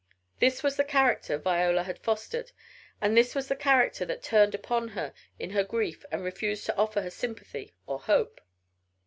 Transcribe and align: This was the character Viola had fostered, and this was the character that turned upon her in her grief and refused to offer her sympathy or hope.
This 0.39 0.63
was 0.63 0.77
the 0.77 0.83
character 0.83 1.37
Viola 1.37 1.83
had 1.83 1.99
fostered, 1.99 2.51
and 2.99 3.15
this 3.15 3.35
was 3.35 3.49
the 3.49 3.55
character 3.55 4.03
that 4.05 4.23
turned 4.23 4.55
upon 4.55 4.87
her 4.97 5.13
in 5.37 5.51
her 5.51 5.63
grief 5.63 6.03
and 6.11 6.23
refused 6.23 6.65
to 6.65 6.75
offer 6.75 7.03
her 7.03 7.11
sympathy 7.11 7.75
or 7.85 7.99
hope. 7.99 8.41